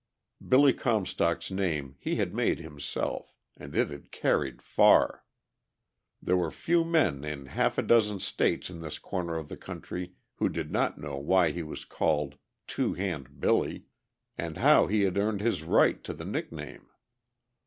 [0.43, 5.23] Billy Comstock's name he had made himself, and it had carried far.
[6.19, 10.13] There were few men in half a dozen States in this corner of the country
[10.37, 13.85] who did not know why he was called "Two Hand Billy"
[14.39, 16.87] and how he had earned his right to the nickname.